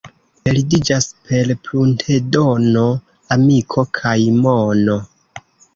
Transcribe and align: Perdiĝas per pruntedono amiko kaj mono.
Perdiĝas 0.47 1.07
per 1.27 1.53
pruntedono 1.69 2.89
amiko 3.39 3.89
kaj 4.01 4.19
mono. 4.45 5.03